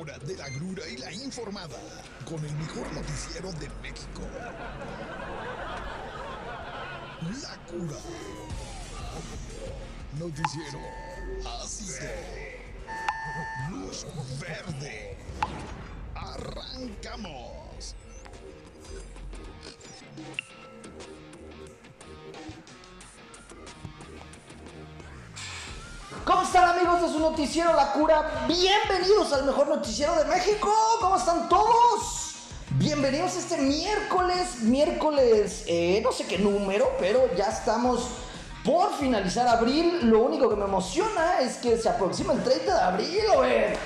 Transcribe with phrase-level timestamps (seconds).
[0.00, 1.76] hora de la grura y la informada
[2.24, 4.22] con el mejor noticiero de México.
[7.42, 7.98] La cura.
[10.18, 10.80] Noticiero
[11.62, 12.08] ácido.
[13.70, 14.06] Luz
[14.40, 15.18] verde.
[16.14, 17.94] Arrancamos.
[27.00, 28.44] Amigos de noticiero La Cura?
[28.46, 30.70] Bienvenidos al mejor noticiero de México.
[31.00, 32.34] ¿Cómo están todos?
[32.72, 38.06] Bienvenidos este miércoles, miércoles, eh, no sé qué número, pero ya estamos
[38.62, 40.10] por finalizar abril.
[40.10, 43.78] Lo único que me emociona es que se aproxima el 30 de abril, ver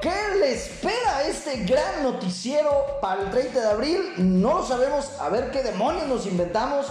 [0.00, 4.00] ¿Qué le espera este gran noticiero para el 30 de abril?
[4.18, 5.10] No lo sabemos.
[5.18, 6.86] A ver qué demonios nos inventamos.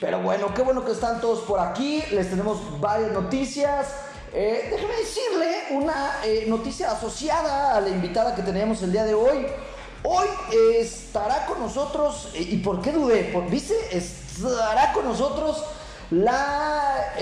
[0.00, 2.02] Pero bueno, qué bueno que están todos por aquí.
[2.10, 3.86] Les tenemos varias noticias.
[4.36, 9.14] Eh, déjeme decirle una eh, noticia asociada a la invitada que teníamos el día de
[9.14, 9.46] hoy.
[10.02, 10.26] Hoy
[10.76, 13.30] estará con nosotros, eh, ¿y por qué dudé?
[13.32, 13.74] Por, ¿Viste?
[13.96, 15.62] Estará con nosotros
[16.10, 17.14] la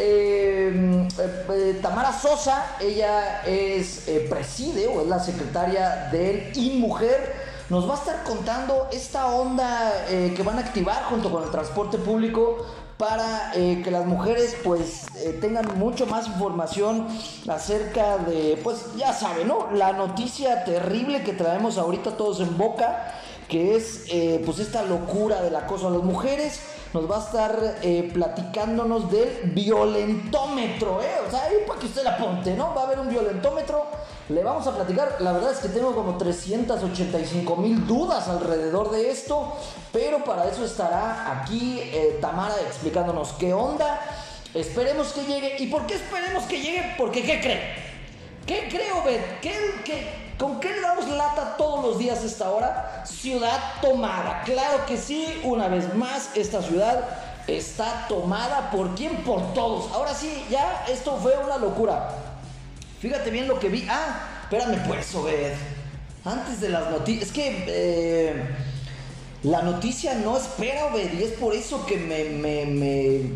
[1.83, 2.77] Tamara Sosa.
[2.81, 7.53] Ella es preside o es la secretaria del InMujer.
[7.69, 11.98] Nos va a estar contando esta onda que van a activar junto con el transporte
[11.98, 12.67] público
[13.03, 17.08] para eh, que las mujeres pues eh, tengan mucho más información
[17.48, 19.72] acerca de, pues ya saben, ¿no?
[19.72, 23.12] La noticia terrible que traemos ahorita todos en boca,
[23.48, 26.61] que es eh, pues esta locura del acoso a las mujeres.
[26.93, 27.81] Nos va a estar
[28.12, 31.27] platicándonos del violentómetro, ¿eh?
[31.27, 32.75] O sea, ahí para que usted la apunte, ¿no?
[32.75, 33.87] Va a haber un violentómetro.
[34.29, 35.17] Le vamos a platicar.
[35.20, 39.55] La verdad es que tengo como 385 mil dudas alrededor de esto.
[39.91, 44.01] Pero para eso estará aquí eh, Tamara explicándonos qué onda.
[44.53, 45.57] Esperemos que llegue.
[45.61, 46.95] ¿Y por qué esperemos que llegue?
[46.98, 47.75] Porque ¿qué cree?
[48.47, 49.41] ¿Qué creo, Bet?
[49.41, 53.05] ¿Qué, con qué le damos lata todos los días a esta hora?
[53.07, 54.43] Ciudad tomada.
[54.45, 57.05] Claro que sí, una vez más, esta ciudad
[57.47, 58.73] está tomada.
[58.73, 59.19] ¿Por quién?
[59.19, 59.92] Por todos.
[59.92, 62.11] Ahora sí, ya esto fue una locura.
[62.98, 63.86] Fíjate bien lo que vi.
[63.89, 65.52] Ah, espérame pues, Obed.
[66.25, 67.29] Antes de las noticias.
[67.29, 67.64] Es que...
[67.69, 68.57] Eh,
[69.45, 73.33] la noticia no espera, Obed, y es por eso que me, me,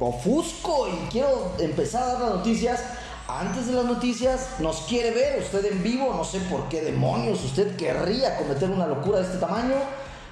[0.00, 2.80] ofusco y quiero empezar a dar las noticias.
[3.28, 7.44] Antes de las noticias, nos quiere ver usted en vivo, no sé por qué demonios
[7.44, 9.74] usted querría cometer una locura de este tamaño.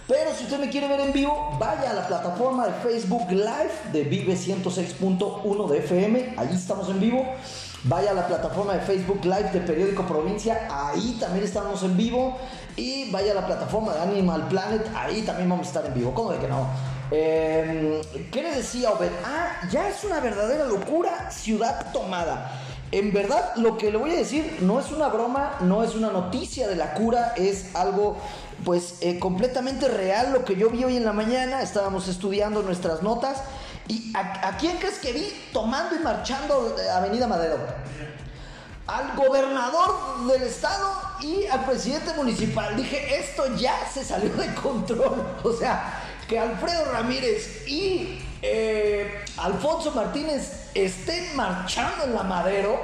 [0.08, 3.70] Pero si usted me quiere ver en vivo, vaya a la plataforma de Facebook Live
[3.92, 6.34] de Vive 106.1 de FM.
[6.38, 7.22] Allí estamos en vivo.
[7.84, 12.38] Vaya a la plataforma de Facebook Live de Periódico Provincia, ahí también estamos en vivo.
[12.76, 16.14] Y vaya a la plataforma de Animal Planet, ahí también vamos a estar en vivo.
[16.14, 16.66] ¿Cómo de que no?
[17.10, 18.00] Em,
[18.32, 19.10] ¿Qué le decía Obed?
[19.22, 22.65] Ah, ya es una verdadera locura, ciudad tomada.
[22.92, 26.10] En verdad, lo que le voy a decir no es una broma, no es una
[26.10, 28.16] noticia de la cura, es algo
[28.64, 30.32] pues eh, completamente real.
[30.32, 33.42] Lo que yo vi hoy en la mañana, estábamos estudiando nuestras notas
[33.88, 37.58] ¿Y a, quién crees que vi tomando y marchando Avenida Madero?
[38.86, 42.76] Al gobernador del estado y al presidente municipal.
[42.76, 45.24] Dije, esto ya se salió de control.
[45.44, 52.80] O sea, que Alfredo Ramírez y eh, Alfonso Martínez estén marchando en la Madero.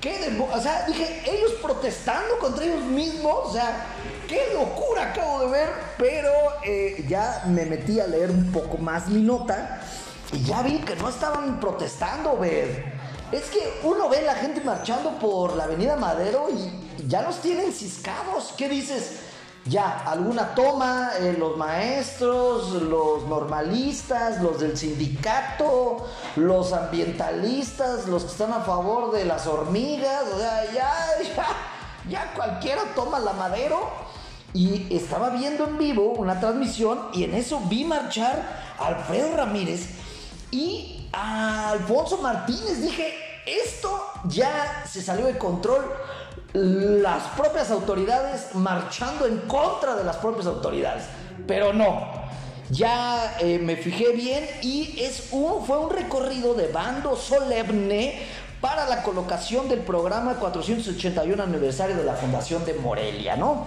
[0.00, 3.34] ¿Qué o sea, dije, ellos protestando contra ellos mismos.
[3.46, 3.86] O sea,
[4.28, 5.68] qué locura acabo de ver.
[5.98, 6.30] Pero
[6.64, 9.80] eh, ya me metí a leer un poco más mi nota.
[10.32, 12.92] Y ya vi que no estaban protestando, ver.
[13.32, 17.40] Es que uno ve a la gente marchando por la avenida Madero y ya los
[17.40, 18.54] tienen ciscados.
[18.56, 19.27] ¿Qué dices?
[19.64, 28.30] Ya, alguna toma, eh, los maestros, los normalistas, los del sindicato, los ambientalistas, los que
[28.30, 30.92] están a favor de las hormigas, o sea, ya,
[31.36, 31.46] ya,
[32.08, 34.08] ya cualquiera toma la madero.
[34.54, 39.90] Y estaba viendo en vivo una transmisión y en eso vi marchar a Alfredo Ramírez
[40.50, 43.14] y a Alfonso Martínez dije,
[43.46, 45.90] esto ya se salió de control.
[46.60, 51.04] Las propias autoridades marchando en contra de las propias autoridades.
[51.46, 52.08] Pero no,
[52.70, 58.20] ya eh, me fijé bien y es un, fue un recorrido de bando solemne
[58.60, 63.64] para la colocación del programa 481 aniversario de la Fundación de Morelia, ¿no?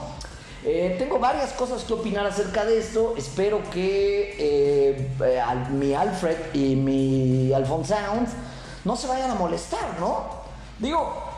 [0.66, 3.16] Eh, tengo varias cosas que opinar acerca de esto.
[3.18, 8.28] Espero que eh, mi Alfred y mi Alphonse Sound
[8.84, 10.42] no se vayan a molestar, ¿no?
[10.78, 11.31] Digo,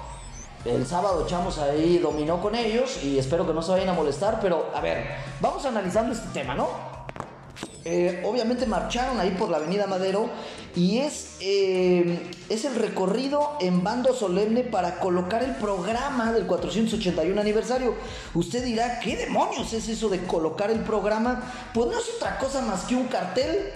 [0.66, 4.40] el sábado echamos ahí dominó con ellos y espero que no se vayan a molestar,
[4.42, 5.06] pero a ver,
[5.42, 6.94] vamos analizando este tema, ¿no?
[7.86, 10.30] eh, obviamente marcharon ahí por la Avenida Madero
[10.76, 17.40] y es, eh, es el recorrido en bando solemne para colocar el programa del 481
[17.40, 17.96] aniversario.
[18.34, 21.44] Usted dirá, ¿qué demonios es eso de colocar el programa?
[21.74, 23.70] Pues no es otra cosa más que un cartel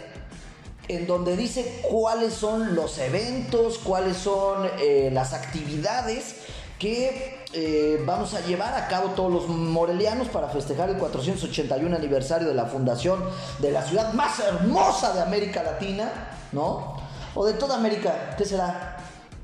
[0.87, 6.35] en donde dice cuáles son los eventos, cuáles son eh, las actividades
[6.79, 12.47] que eh, vamos a llevar a cabo todos los morelianos para festejar el 481 aniversario
[12.47, 13.23] de la fundación
[13.59, 16.11] de la ciudad más hermosa de América Latina,
[16.51, 16.97] ¿no?
[17.35, 18.97] O de toda América, ¿qué será?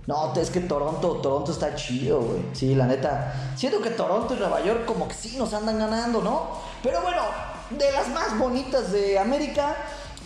[0.05, 2.41] No, es que Toronto, Toronto está chido, güey.
[2.51, 3.33] Sí, la neta.
[3.55, 6.47] Siento que Toronto y Nueva York como que sí nos andan ganando, ¿no?
[6.81, 7.21] Pero bueno,
[7.69, 9.77] de las más bonitas de América,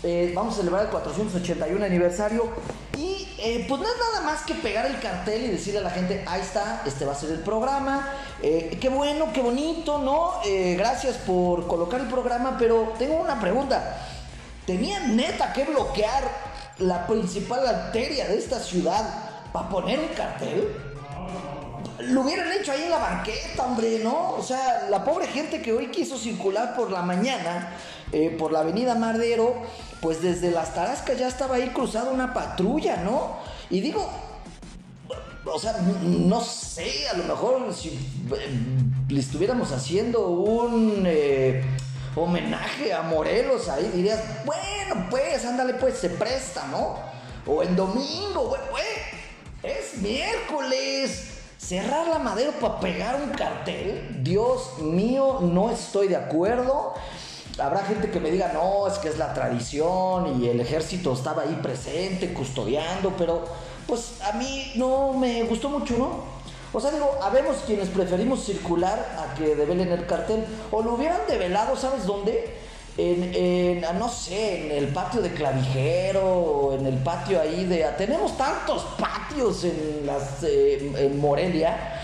[0.03, 2.49] eh, vamos a celebrar el 481 aniversario
[2.95, 5.89] y eh, pues no es nada más que pegar el cartel y decirle a la
[5.89, 8.07] gente, ahí está, este va a ser el programa,
[8.43, 10.33] eh, qué bueno, qué bonito, ¿no?
[10.77, 13.97] gracias por colocar el programa, pero tengo una pregunta,
[14.65, 16.23] ¿tenían neta que bloquear
[16.77, 19.03] la principal arteria de esta ciudad
[19.51, 20.75] para poner un cartel?
[21.99, 24.33] Lo hubieran hecho ahí en la banqueta, hombre, ¿no?
[24.33, 27.73] O sea, la pobre gente que hoy quiso circular por la mañana,
[28.37, 29.55] por la avenida Mardero,
[30.01, 33.37] pues desde las Tarascas ya estaba ahí cruzada una patrulla, ¿no?
[33.69, 34.09] Y digo,
[35.45, 35.73] o sea,
[36.03, 38.49] no sé, a lo mejor si eh,
[39.09, 41.63] le estuviéramos haciendo un eh,
[42.15, 46.97] homenaje a Morelos ahí, dirías, bueno, pues, ándale, pues, se presta, ¿no?
[47.45, 48.85] O en domingo, güey, güey,
[49.63, 51.33] es miércoles.
[51.57, 56.93] Cerrar la madera para pegar un cartel, Dios mío, no estoy de acuerdo.
[57.59, 61.43] Habrá gente que me diga, no, es que es la tradición y el ejército estaba
[61.43, 63.45] ahí presente, custodiando, pero
[63.87, 66.37] pues a mí no me gustó mucho, ¿no?
[66.73, 70.45] O sea, digo, habemos quienes preferimos circular a que develen el cartel.
[70.71, 72.53] O lo hubieran develado, ¿sabes dónde?
[72.97, 77.85] En, no sé, en el patio de Clavijero, o en el patio ahí de...
[77.97, 82.01] Tenemos tantos patios en, las, eh, en Morelia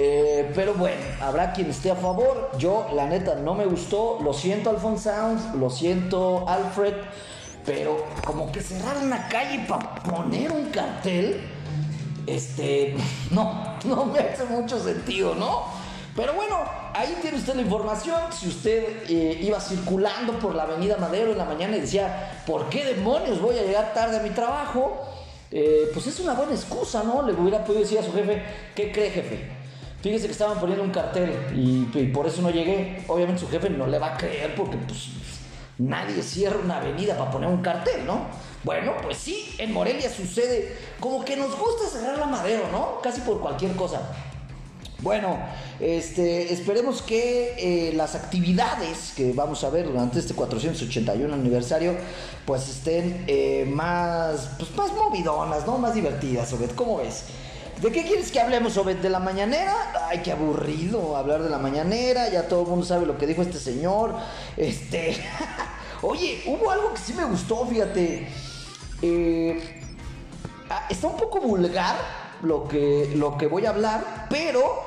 [0.00, 2.52] eh, pero bueno, habrá quien esté a favor.
[2.56, 4.18] Yo, la neta, no me gustó.
[4.22, 5.54] Lo siento, Alphonse Sounds.
[5.56, 6.94] Lo siento, Alfred.
[7.66, 11.40] Pero como que cerrar una calle para poner un cartel.
[12.26, 12.96] Este.
[13.30, 15.64] No, no me hace mucho sentido, ¿no?
[16.16, 18.20] Pero bueno, ahí tiene usted la información.
[18.32, 22.68] Si usted eh, iba circulando por la avenida Madero en la mañana y decía, ¿por
[22.70, 24.96] qué demonios voy a llegar tarde a mi trabajo?
[25.50, 27.22] Eh, pues es una buena excusa, ¿no?
[27.22, 28.42] Le hubiera podido decir a su jefe,
[28.74, 29.57] ¿qué cree jefe?
[30.00, 33.02] Fíjese que estaban poniendo un cartel y, por eso no llegué.
[33.08, 35.08] Obviamente su jefe no le va a creer porque pues
[35.78, 38.26] nadie cierra una avenida para poner un cartel, ¿no?
[38.62, 43.00] Bueno, pues sí, en Morelia sucede como que nos gusta cerrar la madera, ¿no?
[43.02, 44.02] Casi por cualquier cosa.
[45.00, 45.38] Bueno,
[45.78, 51.94] este, esperemos que eh, las actividades que vamos a ver durante este 481 aniversario,
[52.44, 55.78] pues estén eh, más, pues más movidonas, ¿no?
[55.78, 56.52] Más divertidas.
[56.74, 57.24] ¿Cómo ves?
[57.80, 58.96] ¿De qué quieres que hablemos, Obed?
[58.96, 59.74] ¿De la mañanera?
[60.08, 62.28] Ay, qué aburrido hablar de la mañanera.
[62.28, 64.14] Ya todo el mundo sabe lo que dijo este señor.
[64.56, 65.16] Este.
[66.02, 68.28] Oye, hubo algo que sí me gustó, fíjate.
[69.00, 69.80] Eh,
[70.68, 71.96] ah, está un poco vulgar
[72.42, 74.82] lo que, lo que voy a hablar, pero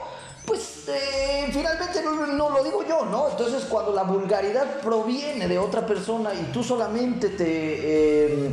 [0.46, 3.30] pues eh, finalmente no, lo digo yo, ¿no?
[3.30, 7.46] Entonces cuando la vulgaridad proviene de otra persona y tú solamente te
[8.46, 8.52] eh,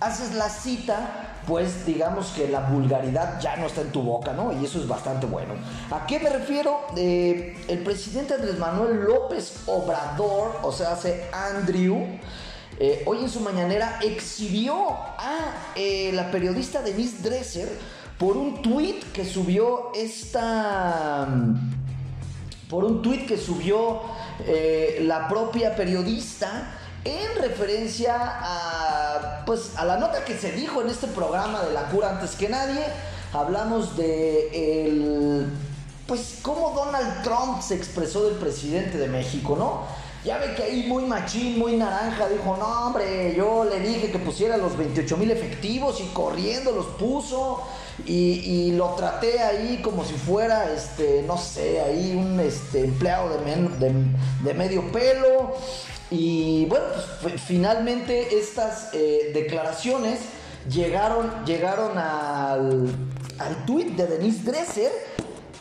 [0.00, 4.52] haces la cita, pues digamos que la vulgaridad ya no está en tu boca, ¿no?
[4.52, 5.54] Y eso es bastante bueno.
[5.90, 6.80] ¿A qué me refiero?
[6.96, 12.06] Eh, el presidente Andrés Manuel López Obrador, o sea, hace Andrew,
[12.80, 17.68] eh, hoy en su mañanera exhibió a eh, la periodista Denise Dresser
[18.18, 21.28] por un tuit que subió esta...
[22.70, 24.00] por un tuit que subió
[25.00, 31.06] la propia periodista en referencia a, pues, a la nota que se dijo en este
[31.08, 32.80] programa de La Cura antes que nadie.
[33.32, 35.46] Hablamos de el,
[36.06, 39.82] pues cómo Donald Trump se expresó del presidente de México, ¿no?
[40.24, 44.18] Ya ve que ahí muy machín, muy naranja, dijo, no hombre, yo le dije que
[44.18, 47.60] pusiera los 28 mil efectivos y corriendo los puso
[48.06, 53.92] y, lo traté ahí como si fuera, este, no sé, ahí un este, empleado de,
[54.42, 55.54] de medio pelo
[56.14, 56.84] y bueno,
[57.22, 60.20] pues finalmente estas eh, declaraciones
[60.70, 62.86] llegaron, llegaron al,
[63.38, 64.92] al tuit de Denise Dresser.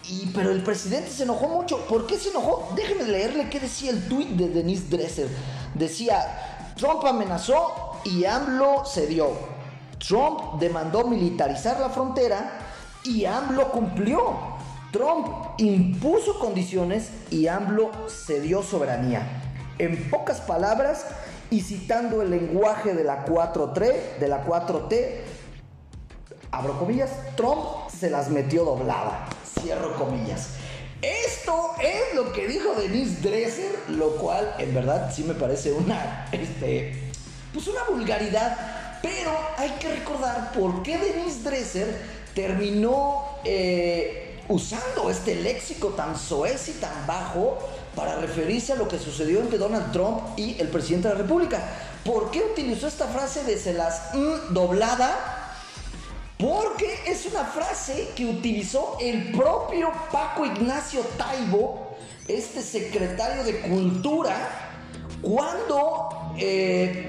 [0.09, 1.79] Y, pero el presidente se enojó mucho.
[1.87, 2.71] ¿Por qué se enojó?
[2.75, 5.27] Déjeme leerle qué decía el tuit de Denise Dresser.
[5.73, 9.31] Decía, Trump amenazó y AMLO cedió.
[10.05, 12.59] Trump demandó militarizar la frontera
[13.03, 14.53] y AMLO cumplió.
[14.91, 19.42] Trump impuso condiciones y AMLO cedió soberanía.
[19.79, 21.05] En pocas palabras,
[21.49, 25.21] y citando el lenguaje de la 4T, de la 4T,
[26.51, 27.63] abro comillas, Trump
[27.95, 29.27] se las metió doblada,
[29.61, 30.49] cierro comillas.
[31.01, 36.27] Esto es lo que dijo Denise Dresser, lo cual en verdad sí me parece una,
[36.31, 37.11] este,
[37.53, 42.01] pues una vulgaridad, pero hay que recordar por qué Denise Dresser
[42.33, 47.59] terminó eh, usando este léxico tan soez y tan bajo
[47.95, 51.61] para referirse a lo que sucedió entre Donald Trump y el presidente de la República.
[52.03, 55.51] ¿Por qué utilizó esta frase de se las mm, doblada?
[56.37, 61.95] Porque es una frase que utilizó el propio Paco Ignacio Taibo,
[62.27, 64.35] este secretario de Cultura,
[65.21, 67.07] cuando, eh,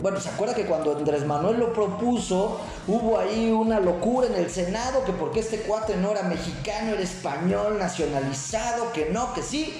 [0.00, 2.58] bueno, ¿se acuerda que cuando Andrés Manuel lo propuso,
[2.88, 7.02] hubo ahí una locura en el Senado, que porque este cuate no era mexicano, era
[7.02, 9.72] español, nacionalizado, que no, que sí?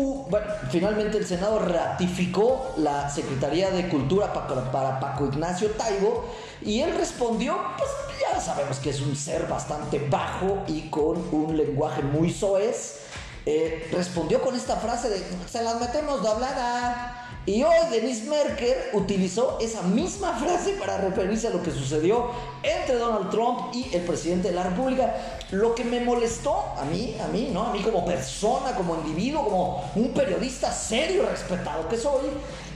[0.00, 6.24] Bueno, finalmente el Senado ratificó la Secretaría de Cultura para Paco Ignacio Taibo
[6.62, 7.90] y él respondió, pues
[8.20, 13.00] ya sabemos que es un ser bastante bajo y con un lenguaje muy soez.
[13.46, 17.24] Eh, respondió con esta frase de, se las metemos doblada.
[17.46, 22.30] Y hoy Denise Merkel utilizó esa misma frase para referirse a lo que sucedió
[22.62, 25.14] entre Donald Trump y el presidente de la República.
[25.50, 27.64] Lo que me molestó a mí, a mí, ¿no?
[27.64, 32.26] A mí como persona, como individuo, como un periodista serio y respetado que soy,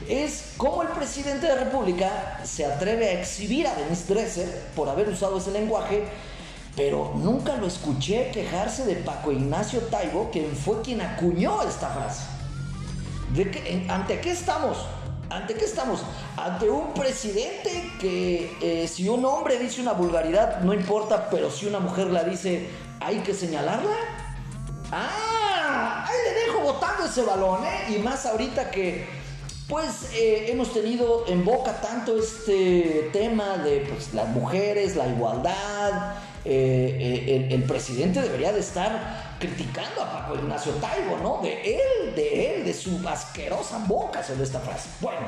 [0.09, 4.89] es cómo el presidente de la República se atreve a exhibir a Denise Dresser por
[4.89, 6.05] haber usado ese lenguaje,
[6.75, 12.23] pero nunca lo escuché quejarse de Paco Ignacio Taibo, quien fue quien acuñó esta frase.
[13.35, 14.79] ¿De ¿Ante qué estamos?
[15.33, 16.03] ¿Ante qué estamos?
[16.37, 21.65] Ante un presidente que eh, si un hombre dice una vulgaridad, no importa, pero si
[21.65, 22.69] una mujer la dice,
[23.01, 23.97] hay que señalarla.
[24.91, 27.95] Ah, ahí le dejo botando ese balón, ¿eh?
[27.95, 29.07] Y más ahorita que
[29.69, 36.15] pues eh, hemos tenido en boca tanto este tema de pues, las mujeres, la igualdad.
[36.45, 41.41] Eh, eh, el, presidente debería de estar criticando a Paco Ignacio Taibo, ¿no?
[41.41, 44.89] De él, de él, de su asquerosa boca sobre esta frase.
[45.01, 45.21] Bueno,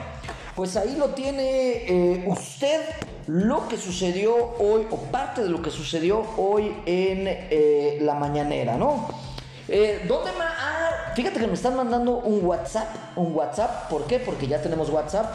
[0.57, 2.81] pues ahí lo tiene usted
[3.29, 9.09] lo que sucedió hoy, o parte de lo que sucedió hoy en la mañanera, ¿no?
[9.69, 10.55] ¿Dónde más?
[11.15, 14.19] Fíjate que me están mandando un WhatsApp, un WhatsApp, ¿por qué?
[14.19, 15.27] Porque ya tenemos WhatsApp.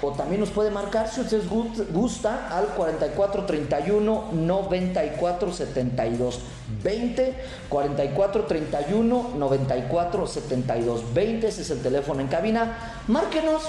[0.00, 1.42] O también nos puede marcar si usted
[1.90, 6.40] gusta al 44 31 94 72
[6.84, 7.34] 20
[7.68, 13.02] 44 31 94 72 20 ese es el teléfono en cabina.
[13.08, 13.62] Márquenos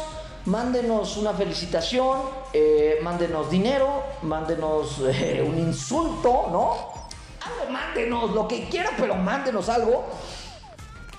[0.46, 2.20] mándenos una felicitación
[2.54, 6.78] eh, mándenos dinero mándenos eh, un insulto no
[7.46, 10.06] algo mándenos lo que quiera pero mándenos algo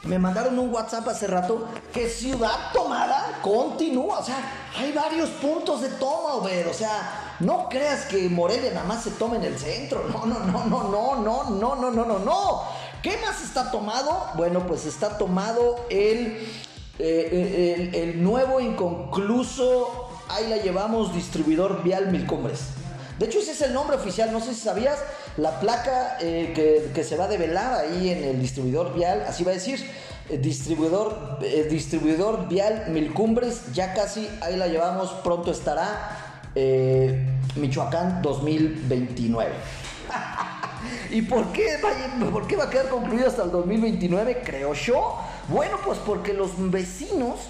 [0.04, 4.18] me mandaron un WhatsApp hace rato que Ciudad Tomada continúa.
[4.18, 4.38] O sea,
[4.78, 6.34] hay varios puntos de toma.
[6.36, 10.04] O sea, no creas que Morelia nada más se toma en el centro.
[10.08, 12.62] No, no, no, no, no, no, no, no, no, no, no.
[13.02, 14.28] ¿Qué más está tomado?
[14.36, 16.48] Bueno, pues está tomado el,
[16.98, 20.08] el, el nuevo inconcluso.
[20.28, 22.60] Ahí la llevamos, distribuidor vial Mil Cumbres.
[23.20, 24.98] De hecho, ese es el nombre oficial, no sé si sabías,
[25.36, 29.50] la placa eh, que, se va a develar ahí en el distribuidor vial, así va
[29.50, 29.78] a decir,
[30.30, 36.48] eh, distribuidor, eh, distribuidor vial Milcumbres, ya casi ahí la llevamos, pronto estará
[37.56, 39.50] Michoacán 2029.
[41.10, 45.18] ¿Y por qué, va, por qué va a quedar concluido hasta el 2029, creo yo?
[45.48, 47.40] Bueno, pues porque los vecinos,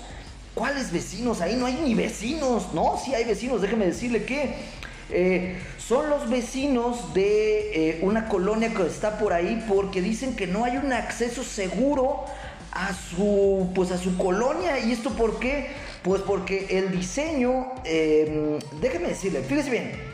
[0.52, 1.40] ¿cuáles vecinos?
[1.40, 2.98] Ahí no hay ni vecinos, ¿no?
[3.04, 4.79] Sí hay vecinos, déjeme decirle que
[5.12, 10.46] eh, son los vecinos de eh, una colonia que está por ahí porque dicen que
[10.46, 12.24] no hay un acceso seguro
[12.72, 14.78] a su, pues a su colonia.
[14.78, 15.68] ¿Y esto por qué?
[16.02, 20.09] Pues porque el diseño, eh, déjeme decirle, fíjese bien,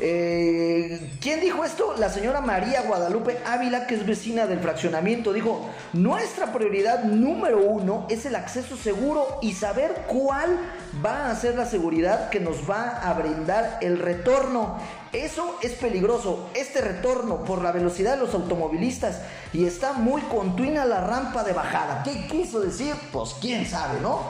[0.00, 1.94] eh, ¿Quién dijo esto?
[1.96, 8.06] La señora María Guadalupe Ávila, que es vecina del fraccionamiento, dijo, nuestra prioridad número uno
[8.08, 10.58] es el acceso seguro y saber cuál
[11.04, 14.78] va a ser la seguridad que nos va a brindar el retorno.
[15.12, 19.20] Eso es peligroso, este retorno por la velocidad de los automovilistas
[19.52, 22.02] y está muy continua la rampa de bajada.
[22.04, 22.94] ¿Qué quiso decir?
[23.12, 24.20] Pues quién sabe, ¿no?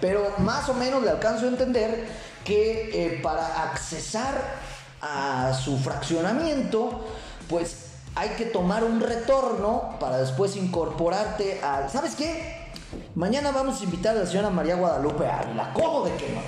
[0.00, 2.06] Pero más o menos le alcanzo a entender
[2.44, 4.75] que eh, para accesar
[5.06, 7.00] a su fraccionamiento,
[7.48, 11.90] pues hay que tomar un retorno para después incorporarte al...
[11.90, 12.70] ¿Sabes qué?
[13.14, 15.72] Mañana vamos a invitar a la señora María Guadalupe Ávila.
[15.74, 16.40] ¿Cómo de qué no?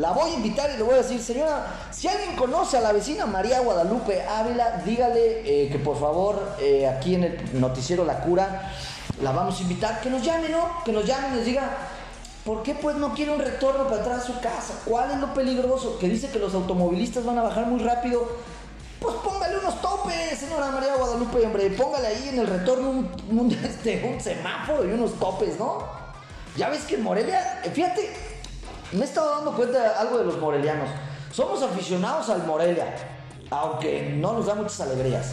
[0.00, 2.92] La voy a invitar y le voy a decir, señora, si alguien conoce a la
[2.92, 8.20] vecina María Guadalupe Ávila, dígale eh, que por favor eh, aquí en el noticiero La
[8.20, 8.72] Cura
[9.20, 10.82] la vamos a invitar, que nos llame, ¿no?
[10.84, 11.70] Que nos llame y nos diga,
[12.44, 14.80] ¿Por qué pues no quiere un retorno para entrar a su casa?
[14.84, 15.98] ¿Cuál es lo peligroso?
[16.00, 18.26] Que dice que los automovilistas van a bajar muy rápido.
[18.98, 21.70] Pues póngale unos topes, señora María Guadalupe, hombre.
[21.70, 25.84] Póngale ahí en el retorno un, un, este, semáforo y unos topes, ¿no?
[26.56, 28.12] Ya ves que en Morelia, eh, fíjate,
[28.90, 30.88] me he estado dando cuenta de algo de los morelianos.
[31.30, 32.92] Somos aficionados al Morelia,
[33.50, 35.32] aunque no nos da muchas alegrías.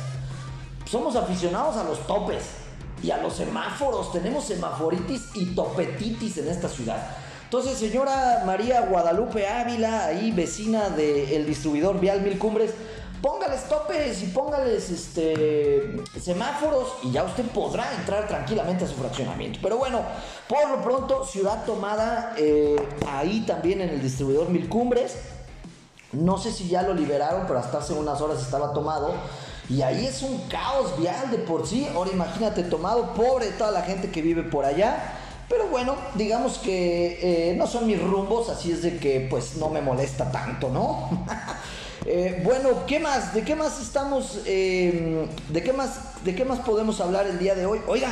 [0.85, 2.58] Somos aficionados a los topes
[3.03, 4.11] y a los semáforos.
[4.11, 7.15] Tenemos semaforitis y topetitis en esta ciudad.
[7.43, 12.71] Entonces, señora María Guadalupe Ávila, ahí vecina del distribuidor Vial Mil Cumbres,
[13.23, 19.59] póngales topes y póngales este, semáforos y ya usted podrá entrar tranquilamente a su fraccionamiento.
[19.63, 20.01] Pero bueno,
[20.47, 22.75] por lo pronto, ciudad tomada eh,
[23.07, 25.17] ahí también en el distribuidor Mil Cumbres.
[26.11, 29.13] No sé si ya lo liberaron, pero hasta hace unas horas estaba tomado.
[29.69, 31.87] Y ahí es un caos vial de por sí.
[31.93, 35.15] Ahora imagínate tomado, pobre toda la gente que vive por allá.
[35.47, 37.19] Pero bueno, digamos que
[37.51, 41.25] eh, no son mis rumbos, así es de que pues no me molesta tanto, ¿no?
[42.05, 43.33] eh, bueno, ¿qué más?
[43.33, 44.41] ¿De qué más estamos?
[44.45, 46.23] Eh, ¿De qué más?
[46.23, 47.79] ¿De qué más podemos hablar el día de hoy?
[47.87, 48.09] Oiga,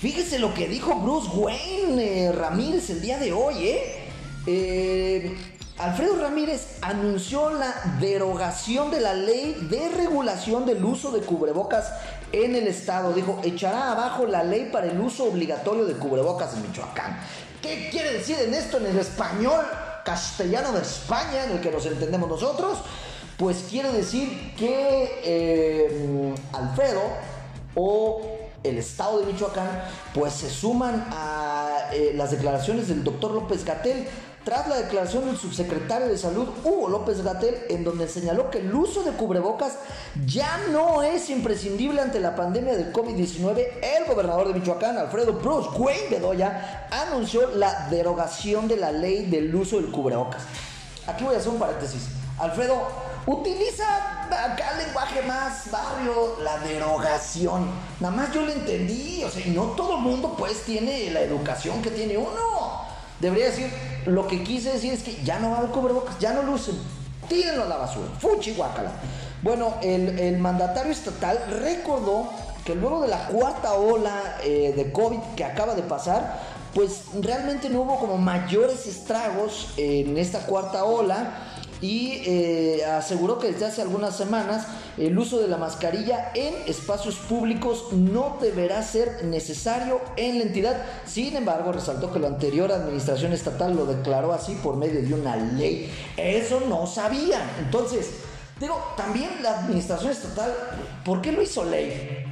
[0.00, 4.04] fíjese lo que dijo Bruce Wayne eh, Ramírez el día de hoy, ¿eh?
[4.46, 5.36] eh
[5.78, 11.92] Alfredo Ramírez anunció la derogación de la ley de regulación del uso de cubrebocas
[12.30, 13.12] en el estado.
[13.12, 17.18] Dijo, echará abajo la ley para el uso obligatorio de cubrebocas en Michoacán.
[17.62, 19.64] ¿Qué quiere decir en esto en el español
[20.04, 22.78] castellano de España, en el que nos entendemos nosotros?
[23.38, 27.02] Pues quiere decir que eh, Alfredo
[27.74, 28.20] o
[28.62, 29.68] el estado de Michoacán,
[30.14, 34.06] pues se suman a eh, las declaraciones del doctor López Gatel
[34.44, 38.74] tras la declaración del subsecretario de Salud, Hugo López Gatel, en donde señaló que el
[38.74, 39.78] uso de cubrebocas
[40.26, 45.70] ya no es imprescindible ante la pandemia del COVID-19, el gobernador de Michoacán, Alfredo Bruce
[45.78, 50.42] Wayne Bedoya, anunció la derogación de la ley del uso del cubrebocas.
[51.06, 52.08] Aquí voy a hacer un paréntesis.
[52.38, 52.82] Alfredo,
[53.26, 57.70] utiliza acá el lenguaje más barrio, la derogación.
[58.00, 61.20] Nada más yo lo entendí, o sea, y no todo el mundo pues tiene la
[61.20, 62.91] educación que tiene uno.
[63.22, 63.70] Debería decir,
[64.06, 66.74] lo que quise decir es que ya no va a haber cubrebocas, ya no lucen,
[67.28, 68.90] tírenlo a la basura, fuchi guacala.
[69.42, 72.28] Bueno, el, mandatario estatal recordó
[72.64, 76.40] que luego de la cuarta ola eh, de COVID que acaba de pasar,
[76.74, 81.51] pues realmente no hubo como mayores estragos en esta cuarta ola
[81.82, 87.16] y eh, aseguró que desde hace algunas semanas el uso de la mascarilla en espacios
[87.16, 90.80] públicos no deberá ser necesario en la entidad.
[91.04, 95.34] Sin embargo, resaltó que la anterior administración estatal lo declaró así por medio de una
[95.34, 95.92] ley.
[96.16, 97.42] Eso no sabían.
[97.58, 98.10] Entonces,
[98.60, 100.54] digo, también la administración estatal,
[101.04, 102.26] ¿por qué lo hizo ley?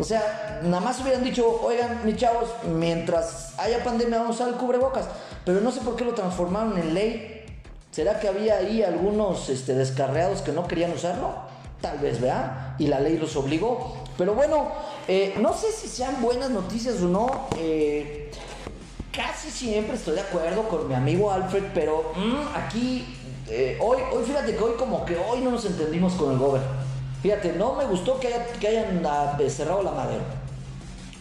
[0.00, 4.58] O sea, nada más hubieran dicho, oigan, mis chavos, mientras haya pandemia vamos a usar
[4.58, 5.04] cubrebocas.
[5.44, 7.39] Pero no sé por qué lo transformaron en ley
[7.90, 11.34] ¿Será que había ahí algunos este, descarreados que no querían usarlo?
[11.80, 12.76] Tal vez, ¿verdad?
[12.78, 13.96] Y la ley los obligó.
[14.16, 14.68] Pero bueno,
[15.08, 17.48] eh, no sé si sean buenas noticias o no.
[17.58, 18.30] Eh,
[19.12, 23.06] casi siempre estoy de acuerdo con mi amigo Alfred, pero mm, aquí,
[23.48, 26.68] eh, hoy, hoy fíjate que hoy como que hoy no nos entendimos con el gobierno.
[27.22, 30.22] Fíjate, no me gustó que, que hayan ah, cerrado la madera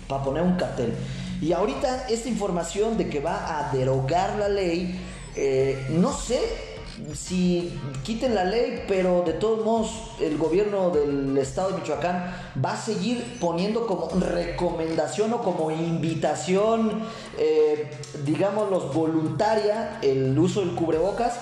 [0.07, 0.93] para poner un cartel.
[1.41, 4.99] Y ahorita esta información de que va a derogar la ley
[5.35, 6.69] eh, no sé
[7.13, 12.73] si quiten la ley, pero de todos modos el gobierno del estado de Michoacán va
[12.73, 17.03] a seguir poniendo como recomendación o como invitación,
[17.37, 17.91] eh,
[18.25, 21.35] digámoslo, voluntaria el uso del cubrebocas,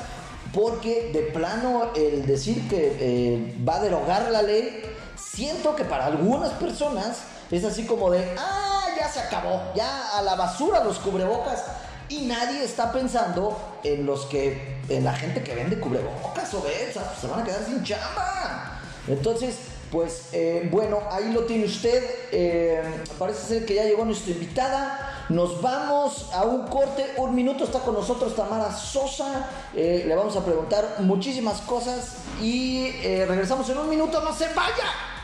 [0.53, 4.81] porque de plano el decir que eh, va a derogar la ley,
[5.15, 10.21] siento que para algunas personas es así como de, ah, ya se acabó, ya a
[10.21, 11.63] la basura los cubrebocas
[12.09, 16.97] y nadie está pensando en los que, en la gente que vende cubrebocas o pues,
[17.19, 18.79] se van a quedar sin chamba.
[19.07, 19.55] Entonces,
[19.91, 22.03] pues eh, bueno, ahí lo tiene usted.
[22.31, 22.81] Eh,
[23.17, 25.25] parece ser que ya llegó nuestra invitada.
[25.29, 27.13] Nos vamos a un corte.
[27.17, 29.49] Un minuto está con nosotros Tamara Sosa.
[29.75, 34.21] Eh, le vamos a preguntar muchísimas cosas y regresamos en un minuto.
[34.21, 35.16] No se vaya.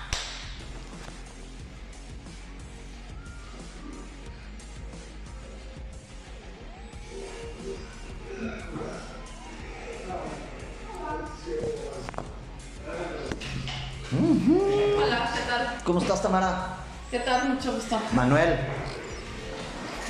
[15.86, 16.78] ¿Cómo estás, Tamara?
[17.12, 17.56] ¿Qué tal?
[17.56, 18.00] Mucho gusto.
[18.14, 18.58] Manuel.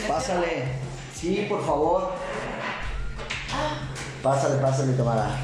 [0.07, 0.65] Pásale.
[1.15, 2.12] Sí, por favor.
[4.21, 5.36] Pásale, pásale, Tamara.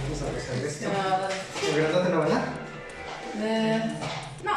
[1.59, 2.43] ¿Te novela?
[3.37, 3.81] Eh,
[4.43, 4.51] no.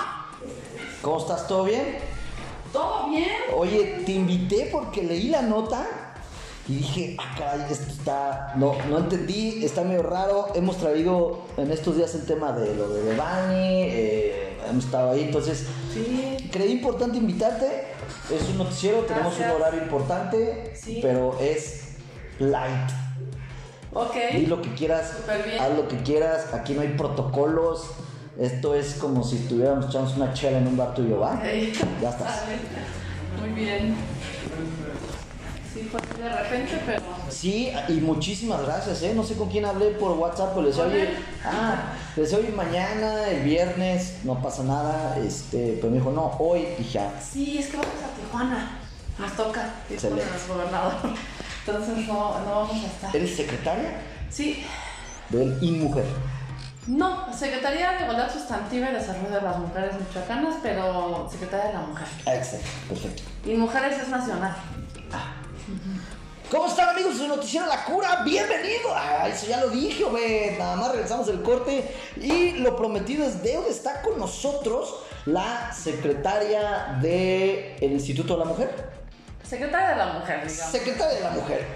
[1.01, 1.49] ¿Cómo estás?
[1.49, 1.97] ¿Todo bien?
[2.71, 3.31] ¿Todo bien?
[3.57, 5.87] Oye, te invité porque leí la nota
[6.69, 8.53] Y dije, ah, caray, esto está.
[8.57, 10.49] No, no entendí, está medio raro.
[10.55, 14.42] Hemos traído en estos días el tema de lo de Devani, eh,
[14.73, 16.49] hemos estado ahí, entonces Sí.
[16.51, 17.67] creí importante invitarte.
[18.35, 20.99] Es un noticiero, tenemos un horario importante, Sí.
[21.03, 21.95] pero es
[22.39, 22.91] light.
[23.93, 24.15] Ok.
[24.35, 25.13] Di lo que quieras,
[25.61, 27.91] haz lo que quieras, aquí no hay protocolos.
[28.39, 31.43] Esto es como si estuviéramos echando una chela en un bar tuyo, ¿va?
[32.01, 32.43] Ya estás.
[33.41, 33.95] Muy bien.
[35.73, 37.03] Sí, fue de repente, pero.
[37.33, 39.13] Sí, y muchísimas gracias, ¿eh?
[39.15, 41.09] No sé con quién hablé por WhatsApp, pero les oye,
[41.45, 46.67] ah, les oye, mañana, el viernes, no pasa nada, este, pero me dijo, no, hoy,
[46.79, 47.13] y ya.
[47.21, 48.79] Sí, es que vamos a Tijuana.
[49.19, 49.99] Nos toca el
[50.49, 50.95] gobernador.
[51.67, 53.17] Entonces no, no vamos a estar.
[53.17, 54.65] ¿Eres secretaria Sí.
[55.29, 56.05] del InMujer?
[56.89, 61.81] No, Secretaría de Igualdad Sustantiva y Desarrollo de las Mujeres Michoacanas, pero Secretaría de la
[61.83, 62.07] Mujer.
[62.27, 63.23] Ah, excelente, perfecto.
[63.45, 64.57] Y Mujeres es nacional.
[66.53, 68.21] ¿Cómo están amigos de su noticiero La Cura?
[68.27, 68.95] Bienvenido.
[68.95, 70.59] Ah, eso ya lo dije, güey.
[70.59, 73.69] Nada más regresamos del corte y lo prometido es deuda.
[73.71, 78.71] Está con nosotros la secretaria del Instituto de la Mujer.
[79.43, 80.73] Secretaria de la Mujer, digamos.
[80.73, 81.67] Secretaria de la Mujer.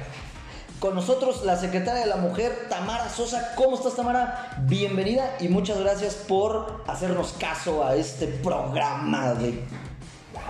[0.79, 3.55] Con nosotros la secretaria de la Mujer, Tamara Sosa.
[3.55, 4.59] ¿Cómo estás, Tamara?
[4.65, 9.59] Bienvenida y muchas gracias por hacernos caso a este programa de...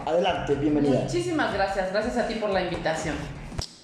[0.04, 1.02] Adelante, bienvenida.
[1.02, 1.92] Muchísimas gracias.
[1.92, 3.14] Gracias a ti por la invitación.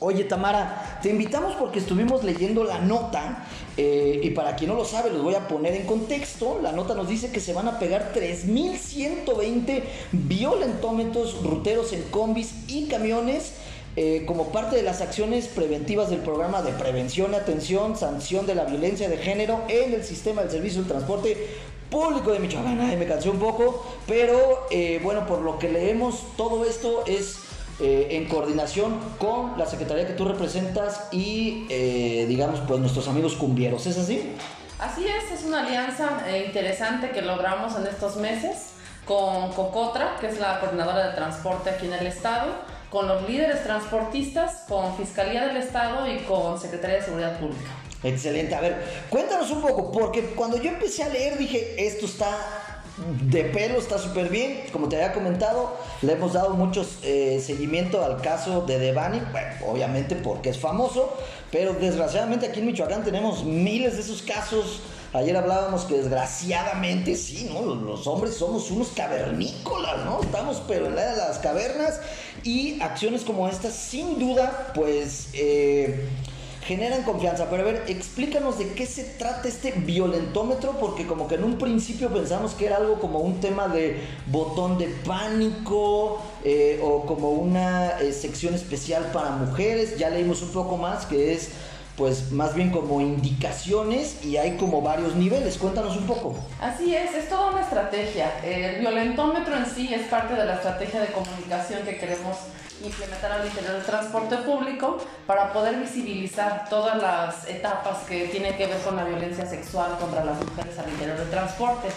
[0.05, 4.85] Oye, Tamara, te invitamos porque estuvimos leyendo la nota eh, y para quien no lo
[4.85, 6.59] sabe, los voy a poner en contexto.
[6.61, 12.89] La nota nos dice que se van a pegar 3.120 violentómetros ruteros en combis y
[12.89, 13.53] camiones
[13.95, 18.65] eh, como parte de las acciones preventivas del programa de prevención, atención, sanción de la
[18.65, 21.37] violencia de género en el sistema del servicio del transporte
[21.91, 22.81] público de Michoacán.
[22.81, 27.42] Ay, me cansé un poco, pero eh, bueno, por lo que leemos, todo esto es
[27.83, 33.35] eh, en coordinación con la secretaría que tú representas y, eh, digamos, pues nuestros amigos
[33.35, 33.87] cumbieros.
[33.87, 34.35] ¿Es así?
[34.79, 38.69] Así es, es una alianza eh, interesante que logramos en estos meses
[39.05, 42.53] con Cocotra, que es la coordinadora de transporte aquí en el estado,
[42.89, 47.71] con los líderes transportistas, con Fiscalía del Estado y con Secretaría de Seguridad Pública.
[48.05, 48.55] Excelente.
[48.55, 52.37] A ver, cuéntanos un poco, porque cuando yo empecé a leer dije, esto está
[52.97, 54.65] de pelo, está súper bien.
[54.73, 59.49] Como te había comentado, le hemos dado mucho eh, seguimiento al caso de Devani, bueno,
[59.67, 61.17] obviamente porque es famoso,
[61.51, 64.81] pero desgraciadamente aquí en Michoacán tenemos miles de esos casos.
[65.15, 67.75] Ayer hablábamos que desgraciadamente sí, ¿no?
[67.75, 70.23] Los, hombres somos unos cavernícolas, ¿no?
[70.23, 72.01] Estamos pero en la de las cavernas
[72.45, 76.09] y acciones como estas sin duda pues eh,
[76.65, 77.49] generan confianza.
[77.51, 81.59] Pero a ver, explícanos de qué se trata este violentómetro, porque como que en un
[81.59, 87.31] principio pensamos que era algo como un tema de botón de pánico eh, o como
[87.31, 89.99] una eh, sección especial para mujeres.
[89.99, 91.51] Ya leímos un poco más que es
[91.97, 95.59] pues más bien como indicaciones y hay como varios niveles.
[95.59, 96.35] Cuéntanos un poco.
[96.61, 98.33] Así es, es toda una estrategia.
[98.43, 102.37] El violentómetro en sí es parte de la estrategia de comunicación que queremos
[102.85, 108.67] implementar al interior del transporte público para poder visibilizar todas las etapas que tienen que
[108.67, 111.89] ver con la violencia sexual contra las mujeres al interior del transporte.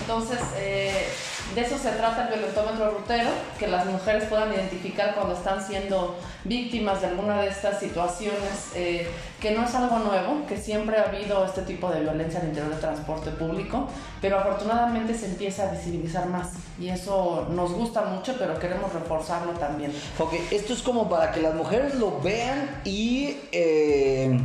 [0.00, 1.08] Entonces, eh,
[1.54, 6.16] de eso se trata el violentómetro rutero, que las mujeres puedan identificar cuando están siendo
[6.44, 9.08] víctimas de alguna de estas situaciones, eh,
[9.40, 12.70] que no es algo nuevo, que siempre ha habido este tipo de violencia al interior
[12.70, 13.88] del transporte público,
[14.20, 19.52] pero afortunadamente se empieza a visibilizar más y eso nos gusta mucho, pero queremos reforzarlo
[19.52, 19.92] también.
[20.18, 24.38] Ok, esto es como para que las mujeres lo vean y eh,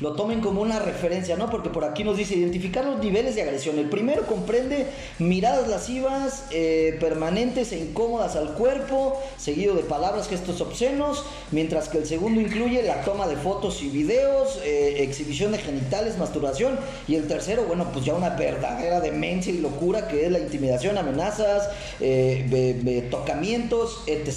[0.00, 1.50] lo tomen como una referencia, ¿no?
[1.50, 3.78] Porque por aquí nos dice identificar los niveles de agresión.
[3.78, 4.86] El primero comprende
[5.18, 11.98] miradas lascivas, eh, permanentes e incómodas al cuerpo, seguido de palabras, gestos obscenos, mientras que
[11.98, 17.16] el segundo incluye la toma de fotos y videos, eh, exhibición de genitales, masturbación, y
[17.16, 21.68] el tercero, bueno, pues ya una verdadera demencia y locura que es la intimidación, amenazas,
[22.00, 24.28] eh, be- be- tocamientos, etc.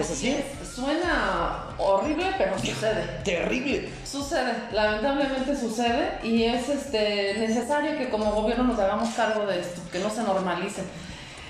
[0.00, 0.28] ¿Es así?
[0.62, 0.65] es.
[0.76, 3.02] Suena horrible, pero sucede.
[3.24, 3.88] Terrible.
[4.04, 9.80] Sucede, lamentablemente sucede y es este, necesario que como gobierno nos hagamos cargo de esto,
[9.90, 10.82] que no se normalice.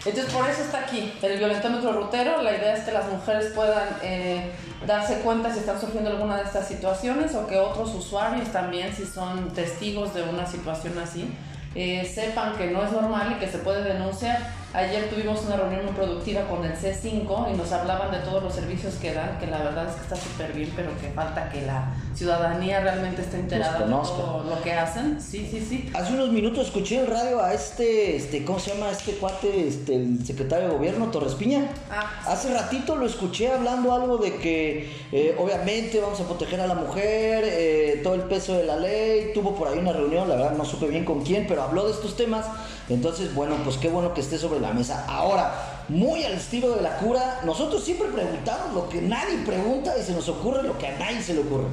[0.04, 2.40] Entonces por eso está aquí el violentómetro rutero.
[2.40, 4.52] La idea es que las mujeres puedan eh,
[4.86, 9.04] darse cuenta si están sufriendo alguna de estas situaciones o que otros usuarios también, si
[9.04, 11.28] son testigos de una situación así,
[11.74, 14.38] eh, sepan que no es normal y que se puede denunciar
[14.76, 18.54] Ayer tuvimos una reunión muy productiva con el C5 y nos hablaban de todos los
[18.54, 21.62] servicios que dan, que la verdad es que está súper bien, pero que falta que
[21.62, 25.18] la ciudadanía realmente esté enterada de todo lo que hacen.
[25.18, 25.90] Sí, sí, sí.
[25.94, 29.66] Hace unos minutos escuché en el radio a este, este, ¿cómo se llama este cuate,
[29.66, 31.70] este, el secretario de gobierno, Torres Piña?
[31.90, 36.66] Ah, Hace ratito lo escuché hablando algo de que eh, obviamente vamos a proteger a
[36.66, 40.36] la mujer, eh, todo el peso de la ley, tuvo por ahí una reunión, la
[40.36, 42.44] verdad no supe bien con quién, pero habló de estos temas,
[42.88, 45.04] entonces bueno, pues qué bueno que esté sobre la mesa.
[45.08, 50.02] Ahora, muy al estilo de la cura, nosotros siempre preguntamos lo que nadie pregunta y
[50.02, 51.66] se nos ocurre lo que a nadie se le ocurre.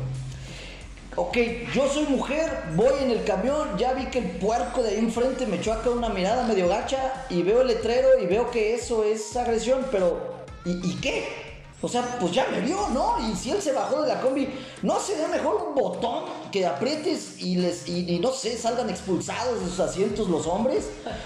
[1.15, 1.38] Ok,
[1.76, 5.45] yo soy mujer, voy en el camión, ya vi que el puerco de ahí enfrente
[5.45, 9.04] me echó acá una mirada medio gacha y veo el letrero y veo que eso
[9.04, 11.42] es agresión, pero ¿y, y qué?
[11.84, 13.17] O sea, pues ya me vio, ¿no?
[13.19, 14.48] Y si él se bajó de la combi,
[14.84, 19.60] ¿no sería mejor un botón que aprietes y les, y, y no sé, salgan expulsados
[19.60, 20.86] de sus asientos los hombres?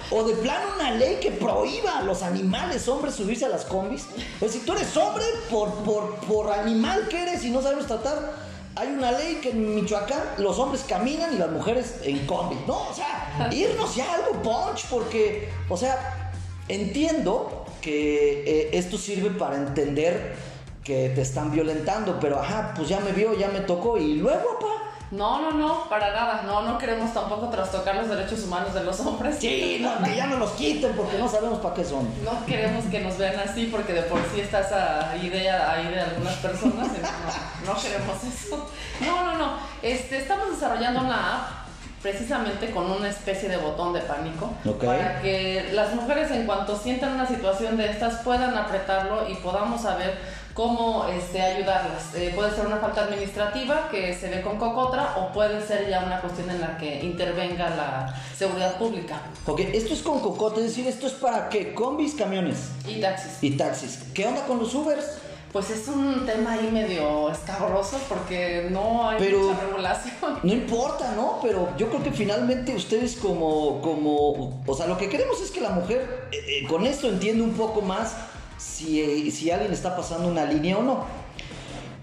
[0.09, 4.07] O de plano una ley que prohíba a los animales hombres subirse a las combis.
[4.39, 8.33] Pues si tú eres hombre, por, por, por animal que eres y no sabes tratar,
[8.75, 12.57] hay una ley que en Michoacán los hombres caminan y las mujeres en combi.
[12.65, 16.31] No, o sea, irnos ya a algo punch porque, o sea,
[16.67, 20.35] entiendo que eh, esto sirve para entender
[20.83, 24.57] que te están violentando, pero ajá, pues ya me vio, ya me tocó y luego,
[24.57, 24.67] pa.
[25.11, 26.43] no, no, no, para nada.
[26.43, 29.35] No, no queremos tampoco trastocar los derechos humanos de los hombres.
[29.37, 32.07] Sí, no, que ya no los quiten porque no sabemos para qué son.
[32.23, 35.99] No queremos que nos vean así porque de por sí está esa idea ahí de
[35.99, 36.87] algunas personas.
[36.87, 38.69] No, no queremos eso.
[39.01, 39.57] No, no, no.
[39.81, 41.56] Este, estamos desarrollando una app
[42.01, 44.83] precisamente con una especie de botón de pánico Ok.
[44.85, 49.81] para que las mujeres en cuanto sientan una situación de estas puedan apretarlo y podamos
[49.81, 50.17] saber
[50.53, 52.15] cómo este, ayudarlas.
[52.15, 56.03] Eh, puede ser una falta administrativa que se ve con cocotra o puede ser ya
[56.03, 60.67] una cuestión en la que intervenga la seguridad pública Ok, esto es con cocote, es
[60.67, 61.75] decir, esto es para qué?
[61.75, 63.37] Combis, camiones y taxis.
[63.41, 63.99] y taxis.
[64.15, 65.19] ¿Qué onda con los Ubers?
[65.57, 70.13] Pues es un tema ahí medio escabroso porque no hay Pero- mucha regulación.
[70.43, 71.39] No importa, ¿no?
[71.41, 75.59] Pero yo creo que finalmente ustedes como, como, o sea, lo que queremos es que
[75.61, 78.15] la mujer eh, eh, con esto entienda un poco más
[78.59, 81.05] si, eh, si alguien está pasando una línea o no.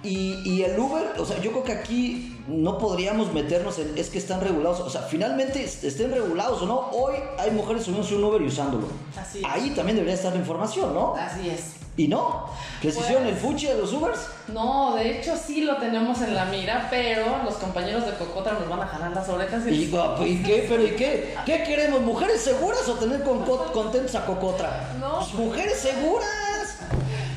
[0.03, 4.11] Y, y el Uber, o sea, yo creo que aquí no podríamos meternos en, es
[4.11, 8.17] que están regulados, o sea, finalmente est- estén regulados o no, hoy hay mujeres subiéndose
[8.17, 8.89] un Uber y usándolo.
[9.17, 9.45] Así es.
[9.49, 11.15] Ahí también debería estar la información, ¿no?
[11.15, 11.84] Así es.
[11.97, 12.51] Y no,
[12.83, 14.19] les Pues- hicieron el fuchi de los Ubers.
[14.49, 18.69] No, de hecho sí lo tenemos en la mira, pero los compañeros de Cocota nos
[18.69, 20.67] van a jalar las orejas y ¿Y, guapo, ¿y qué?
[20.69, 21.37] ¿Pero y qué?
[21.47, 22.01] ¿Qué queremos?
[22.01, 24.93] ¿Mujeres seguras o tener con- contentos a Cocotra?
[24.99, 25.19] No.
[25.21, 26.79] Pues mujeres seguras.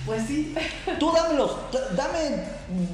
[0.08, 0.56] pues sí.
[1.00, 1.52] Tú dámelos,
[1.96, 2.44] dame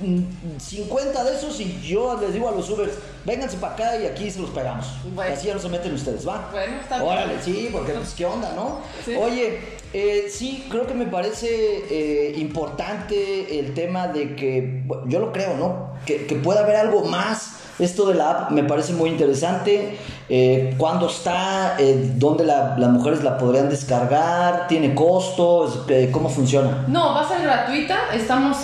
[0.01, 4.05] mm, 50 de esos y yo les digo a los Ubers, vénganse para acá y
[4.07, 4.85] aquí se los pegamos.
[5.13, 5.33] Bueno.
[5.33, 6.49] Así ya no se meten ustedes, ¿va?
[6.51, 7.09] Bueno, está bien.
[7.09, 8.79] Órale, sí, porque pues qué onda, ¿no?
[9.05, 9.15] Sí.
[9.15, 11.47] Oye, eh, sí, creo que me parece
[11.89, 15.93] eh, importante el tema de que, yo lo creo, ¿no?
[16.05, 17.59] Que, que pueda haber algo más.
[17.79, 19.97] Esto de la app me parece muy interesante.
[20.29, 21.75] Eh, ¿Cuándo está?
[21.79, 24.67] Eh, ¿Dónde la- las mujeres la podrían descargar?
[24.67, 25.83] ¿Tiene costos?
[25.89, 26.85] Eh, ¿Cómo funciona?
[26.87, 27.97] No, va a ser gratuita.
[28.13, 28.57] Estamos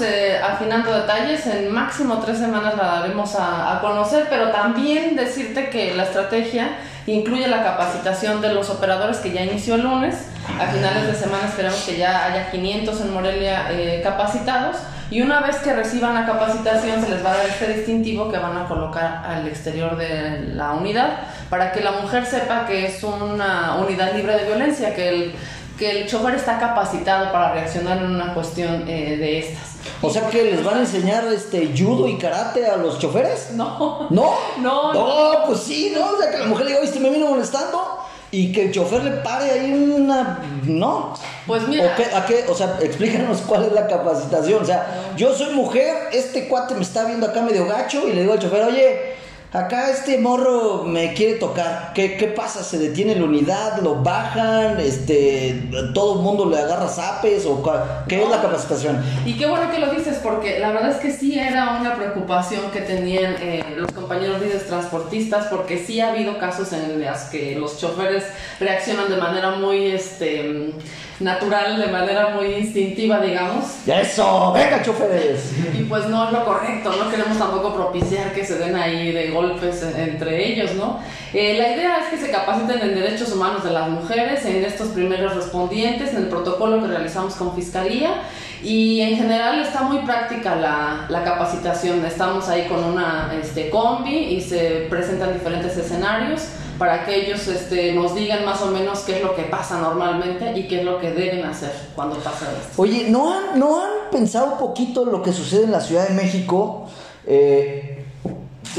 [0.44, 1.46] afinando detalles.
[1.48, 6.78] En máximo tres semanas la daremos a conocer, pero también decirte que la estrategia
[7.13, 10.15] incluye la capacitación de los operadores que ya inició el lunes.
[10.60, 14.78] A finales de semana esperamos que ya haya 500 en Morelia eh, capacitados.
[15.12, 18.38] Y una vez que reciban la capacitación, se les va a dar este distintivo que
[18.38, 23.04] van a colocar al exterior de la unidad para que la mujer sepa que es
[23.04, 25.34] una unidad libre de violencia, que el,
[25.80, 29.68] que el chofer está capacitado para reaccionar en una cuestión eh, de estas.
[30.02, 33.52] O sea que les van a enseñar este judo y karate a los choferes.
[33.54, 34.34] No, ¿No?
[34.60, 36.12] No, No, pues sí, ¿no?
[36.12, 37.98] O sea que la mujer le diga, viste, me vino molestando.
[38.32, 40.39] Y que el chofer le pare ahí una.
[40.63, 41.15] ¿No?
[41.48, 42.46] pues mira, ¿O, qué, a qué?
[42.48, 44.62] o sea, explícanos cuál es la capacitación.
[44.62, 48.22] O sea, yo soy mujer, este cuate me está viendo acá medio gacho y le
[48.22, 49.15] digo al chofer, oye,
[49.52, 51.92] acá este morro me quiere tocar.
[51.94, 52.64] ¿Qué, qué pasa?
[52.64, 53.82] ¿Se detiene la unidad?
[53.82, 54.80] ¿Lo bajan?
[54.80, 57.46] Este, ¿Todo el mundo le agarra zapes?
[57.46, 57.64] ¿O
[58.08, 59.04] qué es la capacitación?
[59.26, 62.70] Y qué bueno que lo dices, porque la verdad es que sí era una preocupación
[62.72, 67.56] que tenían eh, los compañeros líderes transportistas, porque sí ha habido casos en los que
[67.56, 68.26] los choferes
[68.60, 70.74] reaccionan de manera muy este,
[71.20, 73.66] natural, de manera muy instintiva, digamos.
[73.88, 74.54] ¡Eso!
[74.54, 75.52] ¡Venga, choferes!
[75.74, 79.28] Y pues no es lo correcto, no queremos tampoco propiciar que se den ahí de
[79.39, 80.99] golpes entre ellos, ¿no?
[81.34, 84.89] Eh, la idea es que se capaciten en derechos humanos de las mujeres, en estos
[84.89, 88.21] primeros respondientes, en el protocolo que realizamos con Fiscalía
[88.63, 92.04] y en general está muy práctica la, la capacitación.
[92.06, 96.41] Estamos ahí con una este, combi y se presentan diferentes escenarios
[96.78, 100.58] para que ellos este, nos digan más o menos qué es lo que pasa normalmente
[100.58, 102.82] y qué es lo que deben hacer cuando pasa esto.
[102.82, 106.15] Oye, ¿no han, ¿no han pensado un poquito lo que sucede en la Ciudad de
[106.15, 106.88] México?
[107.28, 107.88] Eh,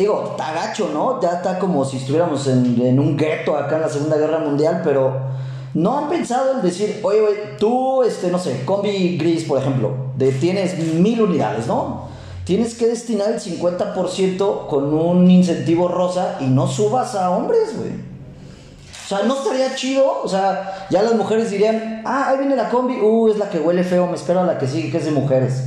[0.01, 1.21] digo, está gacho, ¿no?
[1.21, 4.81] Ya está como si estuviéramos en, en un gueto acá en la Segunda Guerra Mundial,
[4.85, 5.13] pero
[5.75, 9.93] ¿no han pensado en decir, oye, oye, tú, este, no sé, combi gris, por ejemplo,
[10.17, 12.09] de, tienes mil unidades, ¿no?
[12.45, 18.11] Tienes que destinar el 50% con un incentivo rosa y no subas a hombres, güey.
[19.05, 20.21] O sea, no estaría chido.
[20.23, 23.59] O sea, ya las mujeres dirían, ah, ahí viene la combi, uh, es la que
[23.59, 25.65] huele feo, me espero a la que sigue, que es de mujeres.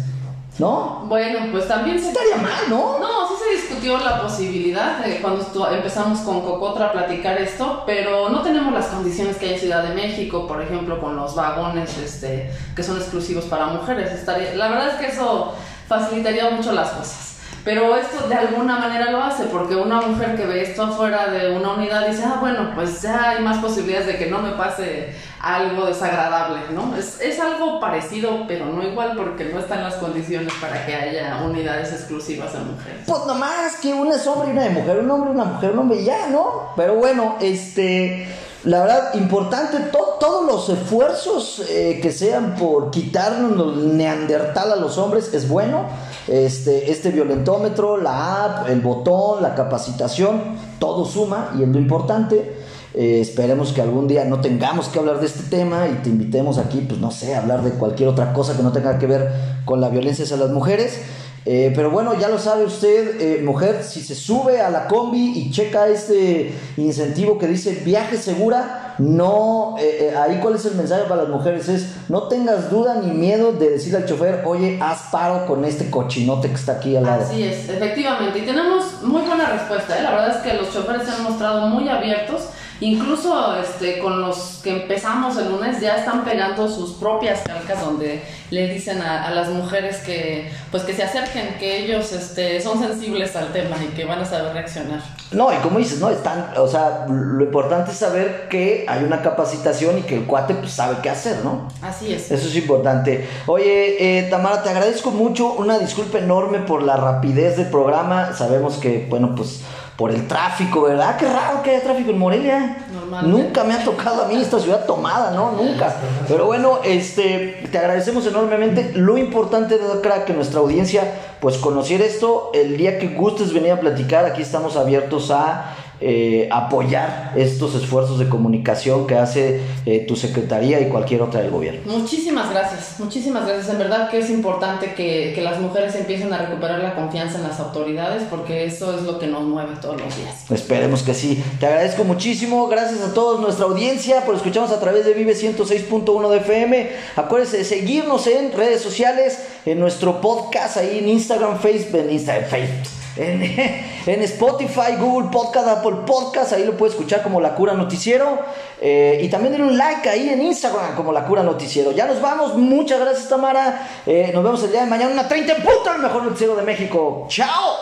[0.60, 1.06] ¿No?
[1.08, 2.10] Bueno, pues también se...
[2.10, 3.00] Estaría mal, ¿no?
[3.00, 3.23] No,
[3.56, 8.88] discutió la posibilidad de cuando empezamos con Cocotra a platicar esto, pero no tenemos las
[8.88, 12.98] condiciones que hay en Ciudad de México, por ejemplo, con los vagones este, que son
[12.98, 14.12] exclusivos para mujeres.
[14.12, 15.54] Estaría, la verdad es que eso
[15.88, 17.33] facilitaría mucho las cosas.
[17.64, 21.56] Pero esto de alguna manera lo hace, porque una mujer que ve esto afuera de
[21.56, 25.14] una unidad dice, ah, bueno, pues ya hay más posibilidades de que no me pase
[25.40, 26.96] algo desagradable, ¿no?
[26.96, 31.42] Es, es algo parecido, pero no igual, porque no están las condiciones para que haya
[31.44, 33.04] unidades exclusivas a mujeres.
[33.06, 35.80] Pues nomás que una es hombre y una de mujer, un hombre, una mujer, un
[35.80, 36.74] hombre ya, ¿no?
[36.76, 38.28] Pero bueno, este,
[38.66, 44.76] la verdad, importante, to- todos los esfuerzos eh, que sean por quitarnos los neandertal a
[44.78, 45.86] los hombres es bueno.
[46.28, 52.56] Este, este violentómetro, la app, el botón, la capacitación, todo suma y es lo importante.
[52.94, 56.58] Eh, esperemos que algún día no tengamos que hablar de este tema y te invitemos
[56.58, 59.30] aquí, pues no sé, a hablar de cualquier otra cosa que no tenga que ver
[59.66, 61.00] con la violencia hacia las mujeres.
[61.46, 65.34] Eh, pero bueno, ya lo sabe usted, eh, mujer, si se sube a la combi
[65.38, 70.76] y checa este incentivo que dice viaje segura, no, eh, eh, ahí cuál es el
[70.76, 74.80] mensaje para las mujeres es, no tengas duda ni miedo de decirle al chofer, oye,
[74.82, 77.24] haz paro con este cochinote que está aquí al lado.
[77.24, 78.40] Así es, efectivamente.
[78.40, 79.98] Y tenemos muy buena respuesta.
[79.98, 80.04] ¿eh?
[80.04, 82.50] La verdad es que los choferes se han mostrado muy abiertos.
[82.84, 88.22] Incluso este, con los que empezamos el lunes ya están pegando sus propias calcas donde
[88.52, 92.80] le dicen a, a las mujeres que pues que se acerquen, que ellos este, son
[92.80, 95.02] sensibles al tema y que van a saber reaccionar.
[95.32, 99.22] No, y como dices, no, están, o sea, lo importante es saber que hay una
[99.22, 101.70] capacitación y que el cuate pues, sabe qué hacer, ¿no?
[101.82, 102.32] Así es.
[102.32, 103.28] Eso es importante.
[103.48, 105.54] Oye, eh, Tamara, te agradezco mucho.
[105.54, 108.34] Una disculpa enorme por la rapidez del programa.
[108.34, 109.62] Sabemos que, bueno, pues
[109.98, 111.18] por el tráfico, ¿verdad?
[111.18, 112.78] Qué raro que haya tráfico en Morelia.
[112.92, 113.38] Normalmente.
[113.38, 115.52] Nunca me ha tocado a mí esta ciudad tomada, ¿no?
[115.52, 115.96] Nunca.
[116.28, 118.94] Pero bueno, este, te agradecemos enormemente.
[118.96, 122.50] Lo importante de crack que nuestra audiencia pues conociera esto.
[122.54, 125.76] El día que gustes venir a platicar, aquí estamos abiertos a
[126.06, 131.52] eh, apoyar estos esfuerzos de comunicación que hace eh, tu secretaría y cualquier otra del
[131.52, 131.82] gobierno.
[131.86, 133.70] Muchísimas gracias, muchísimas gracias.
[133.70, 137.44] En verdad que es importante que, que las mujeres empiecen a recuperar la confianza en
[137.44, 140.52] las autoridades porque eso es lo que nos mueve todos los días.
[140.52, 141.44] Esperemos que sí.
[141.60, 142.68] Te agradezco muchísimo.
[142.68, 146.90] Gracias a todos nuestra audiencia por escucharnos a través de Vive 106.1 de FM.
[147.16, 152.50] Acuérdense de seguirnos en redes sociales, en nuestro podcast, ahí en Instagram, Facebook, en Instagram,
[152.50, 153.03] Facebook.
[153.16, 153.42] En,
[154.06, 158.40] en Spotify, Google Podcast, Apple Podcast, ahí lo puedes escuchar como La Cura Noticiero.
[158.82, 161.92] Eh, y también denle un like ahí en Instagram como La Cura Noticiero.
[161.92, 163.88] Ya nos vamos, muchas gracias Tamara.
[164.06, 166.64] Eh, nos vemos el día de mañana, una 30 en punto, el mejor noticiero de
[166.64, 167.26] México.
[167.30, 167.76] ¡Chao!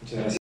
[0.00, 0.41] Muchas gracias.